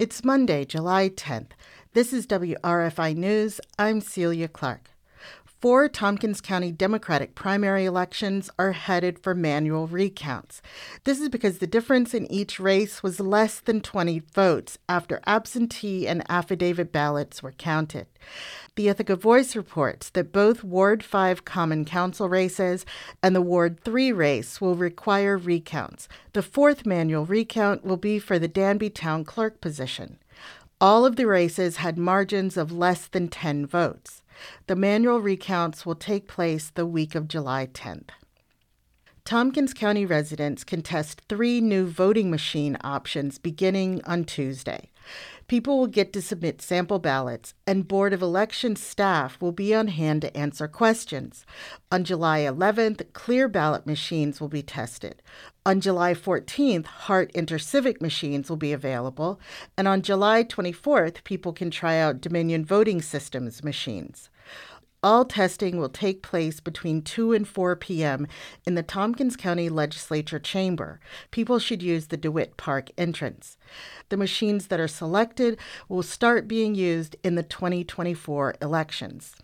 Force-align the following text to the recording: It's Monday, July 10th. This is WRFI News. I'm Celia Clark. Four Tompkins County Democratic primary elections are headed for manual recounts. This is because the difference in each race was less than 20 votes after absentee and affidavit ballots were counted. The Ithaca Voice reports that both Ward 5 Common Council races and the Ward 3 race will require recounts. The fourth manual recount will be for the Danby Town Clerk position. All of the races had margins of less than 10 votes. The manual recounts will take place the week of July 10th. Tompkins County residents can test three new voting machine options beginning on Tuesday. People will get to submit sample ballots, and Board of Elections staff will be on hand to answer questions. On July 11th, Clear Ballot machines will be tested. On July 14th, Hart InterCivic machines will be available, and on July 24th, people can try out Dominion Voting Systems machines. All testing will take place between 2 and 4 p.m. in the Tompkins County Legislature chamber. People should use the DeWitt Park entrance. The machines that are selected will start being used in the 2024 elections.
It's 0.00 0.24
Monday, 0.24 0.64
July 0.64 1.10
10th. 1.10 1.50
This 1.92 2.14
is 2.14 2.26
WRFI 2.26 3.14
News. 3.14 3.60
I'm 3.78 4.00
Celia 4.00 4.48
Clark. 4.48 4.88
Four 5.60 5.90
Tompkins 5.90 6.40
County 6.40 6.72
Democratic 6.72 7.34
primary 7.34 7.84
elections 7.84 8.48
are 8.58 8.72
headed 8.72 9.18
for 9.18 9.34
manual 9.34 9.86
recounts. 9.86 10.62
This 11.04 11.20
is 11.20 11.28
because 11.28 11.58
the 11.58 11.66
difference 11.66 12.14
in 12.14 12.32
each 12.32 12.58
race 12.58 13.02
was 13.02 13.20
less 13.20 13.60
than 13.60 13.82
20 13.82 14.20
votes 14.32 14.78
after 14.88 15.20
absentee 15.26 16.08
and 16.08 16.24
affidavit 16.30 16.92
ballots 16.92 17.42
were 17.42 17.52
counted. 17.52 18.06
The 18.74 18.88
Ithaca 18.88 19.16
Voice 19.16 19.54
reports 19.54 20.08
that 20.08 20.32
both 20.32 20.64
Ward 20.64 21.04
5 21.04 21.44
Common 21.44 21.84
Council 21.84 22.30
races 22.30 22.86
and 23.22 23.36
the 23.36 23.42
Ward 23.42 23.80
3 23.84 24.12
race 24.12 24.62
will 24.62 24.76
require 24.76 25.36
recounts. 25.36 26.08
The 26.32 26.42
fourth 26.42 26.86
manual 26.86 27.26
recount 27.26 27.84
will 27.84 27.98
be 27.98 28.18
for 28.18 28.38
the 28.38 28.48
Danby 28.48 28.88
Town 28.88 29.24
Clerk 29.24 29.60
position. 29.60 30.16
All 30.82 31.04
of 31.04 31.16
the 31.16 31.26
races 31.26 31.76
had 31.76 31.98
margins 31.98 32.56
of 32.56 32.72
less 32.72 33.06
than 33.06 33.28
10 33.28 33.66
votes. 33.66 34.22
The 34.66 34.76
manual 34.76 35.20
recounts 35.20 35.84
will 35.84 35.94
take 35.94 36.26
place 36.26 36.70
the 36.70 36.86
week 36.86 37.14
of 37.14 37.28
July 37.28 37.66
10th. 37.66 38.08
Tompkins 39.26 39.74
County 39.74 40.06
residents 40.06 40.64
can 40.64 40.80
test 40.80 41.20
three 41.28 41.60
new 41.60 41.86
voting 41.86 42.30
machine 42.30 42.78
options 42.82 43.36
beginning 43.36 44.00
on 44.06 44.24
Tuesday. 44.24 44.89
People 45.48 45.78
will 45.78 45.88
get 45.88 46.12
to 46.12 46.22
submit 46.22 46.62
sample 46.62 47.00
ballots, 47.00 47.54
and 47.66 47.88
Board 47.88 48.12
of 48.12 48.22
Elections 48.22 48.80
staff 48.80 49.40
will 49.40 49.50
be 49.50 49.74
on 49.74 49.88
hand 49.88 50.22
to 50.22 50.36
answer 50.36 50.68
questions. 50.68 51.44
On 51.90 52.04
July 52.04 52.40
11th, 52.40 53.12
Clear 53.12 53.48
Ballot 53.48 53.84
machines 53.86 54.40
will 54.40 54.48
be 54.48 54.62
tested. 54.62 55.20
On 55.66 55.80
July 55.80 56.14
14th, 56.14 56.86
Hart 56.86 57.32
InterCivic 57.32 58.00
machines 58.00 58.48
will 58.48 58.56
be 58.56 58.72
available, 58.72 59.40
and 59.76 59.88
on 59.88 60.02
July 60.02 60.44
24th, 60.44 61.24
people 61.24 61.52
can 61.52 61.70
try 61.70 61.98
out 61.98 62.20
Dominion 62.20 62.64
Voting 62.64 63.02
Systems 63.02 63.64
machines. 63.64 64.30
All 65.02 65.24
testing 65.24 65.78
will 65.78 65.88
take 65.88 66.22
place 66.22 66.60
between 66.60 67.00
2 67.00 67.32
and 67.32 67.48
4 67.48 67.74
p.m. 67.76 68.26
in 68.66 68.74
the 68.74 68.82
Tompkins 68.82 69.34
County 69.34 69.70
Legislature 69.70 70.38
chamber. 70.38 71.00
People 71.30 71.58
should 71.58 71.82
use 71.82 72.08
the 72.08 72.18
DeWitt 72.18 72.58
Park 72.58 72.90
entrance. 72.98 73.56
The 74.10 74.18
machines 74.18 74.66
that 74.66 74.78
are 74.78 74.88
selected 74.88 75.58
will 75.88 76.02
start 76.02 76.46
being 76.46 76.74
used 76.74 77.16
in 77.24 77.34
the 77.34 77.42
2024 77.42 78.56
elections. 78.60 79.36